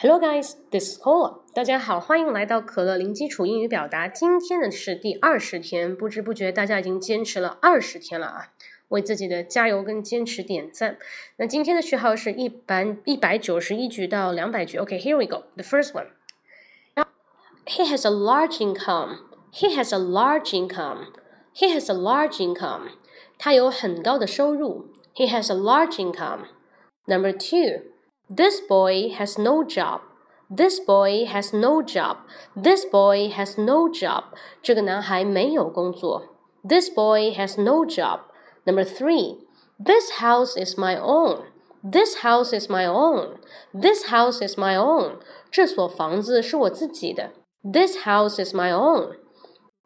[0.00, 1.40] Hello guys, this is Cola。
[1.52, 4.06] 大家好，欢迎来到可乐零基础英语表达。
[4.06, 8.52] 今天呢是第二十天，不知不觉大家已经坚持了二十天了啊！
[8.90, 10.98] 为自己的加油跟坚持点赞。
[11.38, 14.78] 那今天的序号是一百一百九十一句到两百句。
[14.78, 15.46] OK，here、we go.
[15.56, 16.06] The first one.
[17.66, 19.16] He has a large income.
[19.52, 21.06] He has a large income.
[21.52, 22.92] He has a large income.
[23.36, 24.92] 他有很高的收入。
[25.16, 26.44] He has a large income.
[27.06, 27.97] Number two.
[28.29, 30.01] This boy has no job.
[30.49, 32.17] This boy has no job.
[32.55, 34.23] This boy has no job.
[34.61, 36.23] 这个男孩没有工作。
[36.67, 38.21] This boy has no job.
[38.65, 39.37] Number three.
[39.83, 41.45] This house is my own.
[41.83, 43.39] This house is my own.
[43.73, 45.17] This house is my own.
[45.51, 47.31] 这所房子是我自己的。
[47.63, 49.17] This house is my own.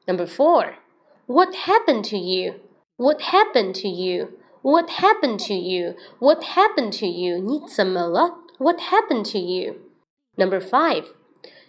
[0.05, 0.75] Number four.
[1.25, 2.55] What happened to you?
[2.97, 4.29] What happened to you?
[4.61, 5.95] What happened to you?
[6.19, 7.37] What happened to you?
[7.39, 8.39] 你怎么了?
[8.61, 9.81] What happened to you?
[10.37, 11.13] Number five.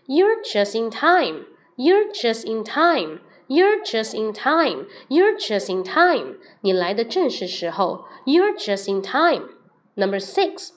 [0.06, 1.46] You're just in time.
[1.76, 3.20] You're just in time.
[3.48, 4.86] You're just in time.
[5.08, 6.36] You're just in time.
[6.60, 8.04] 你来的正是时候.
[8.26, 9.50] You're just in time.
[9.94, 10.70] Number six.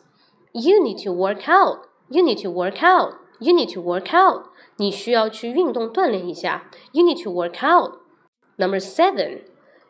[0.53, 1.87] You need to work out.
[2.09, 3.15] You need to work out.
[3.39, 4.45] You need to work out.
[4.77, 6.69] 你需要去运动锻炼一下.
[6.91, 7.99] You need to work out.
[8.57, 9.41] Number seven.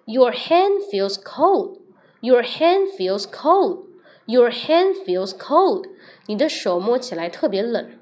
[0.05, 1.77] Your hand feels cold.
[2.21, 3.84] Your hand feels cold.
[4.25, 5.88] Your hand feels cold.
[6.27, 7.99] 你的手摸起来特别冷。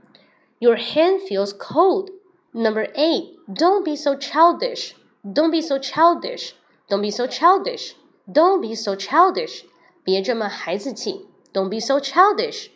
[0.59, 2.11] Your hand feels cold.
[2.51, 3.37] Number eight.
[3.47, 4.93] Don't be so childish.
[5.23, 6.51] Don't be so childish.
[6.87, 7.93] Don't be so childish.
[8.27, 9.63] Don't be so childish.
[10.03, 11.27] 别这么孩子气。
[11.53, 12.69] Don't be so childish.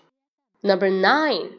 [0.61, 1.51] Number nine.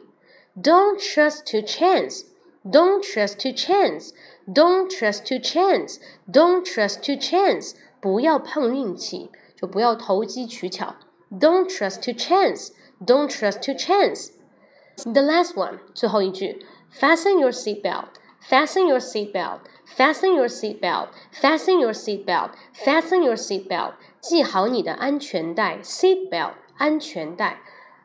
[0.55, 2.23] Don't trust to chance.
[2.63, 4.11] Don't trust to chance.
[4.47, 5.99] Don't trust to chance.
[6.29, 7.73] Don't trust to chance.
[8.01, 9.29] 不要碰运气。
[9.55, 10.95] 就不要投机取巧。
[11.31, 12.71] Don't trust to chance.
[13.03, 14.29] Don't trust to chance.
[15.03, 18.07] The last one，最后一句，Fasten your seatbelt.
[18.41, 19.59] Fasten your seatbelt.
[19.85, 21.09] Fasten your seatbelt.
[21.33, 22.51] Fasten your seatbelt.
[22.73, 23.93] Fasten your seatbelt.
[24.21, 25.79] 系好你的安全带。
[25.83, 27.59] Seatbelt，安全带。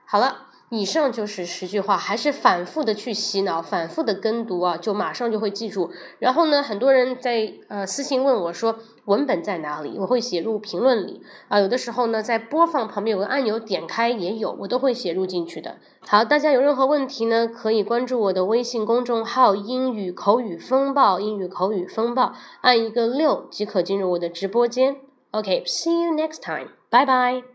[0.05, 0.47] 好了。
[0.70, 5.92] 以上就是十句话，还是反复的去洗脑，反复的跟读啊，就马上就会记住。
[6.20, 11.60] 然后呢，很多人在呃私信问我说文本在哪里，我会写入评论里啊。
[11.60, 15.78] 有的时候呢，在播放旁边有个按钮，点开也有，我都会写入进去的。
[16.02, 24.98] 好，大家有任何问题呢，可以关注我的微信公众号“英语口语风暴”，英语口语风暴，按一个六即可进入我的直播间。
[25.32, 27.55] OK，see you next time，拜拜。